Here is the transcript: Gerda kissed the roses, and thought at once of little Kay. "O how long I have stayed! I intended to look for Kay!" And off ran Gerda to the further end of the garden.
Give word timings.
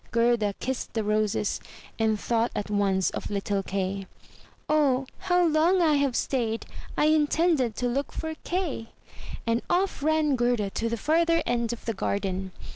Gerda 0.09 0.55
kissed 0.59 0.93
the 0.95 1.03
roses, 1.03 1.59
and 1.99 2.19
thought 2.19 2.49
at 2.55 2.71
once 2.71 3.11
of 3.11 3.29
little 3.29 3.61
Kay. 3.61 4.07
"O 4.67 5.05
how 5.19 5.45
long 5.45 5.79
I 5.79 5.93
have 5.97 6.15
stayed! 6.15 6.65
I 6.97 7.05
intended 7.05 7.75
to 7.75 7.87
look 7.87 8.11
for 8.11 8.33
Kay!" 8.43 8.89
And 9.45 9.61
off 9.69 10.01
ran 10.01 10.35
Gerda 10.35 10.71
to 10.71 10.89
the 10.89 10.97
further 10.97 11.43
end 11.45 11.71
of 11.71 11.85
the 11.85 11.93
garden. 11.93 12.51